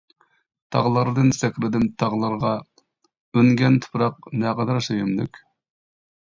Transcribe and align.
تاغلاردىن 0.75 1.27
سەكرىدىم 1.39 1.83
تاغلارغا، 2.03 2.53
ئۈنگەن 3.41 3.77
تۇپراق 3.85 4.19
نەقەدەر 4.47 4.83
سۆيۈملۈك! 4.89 5.41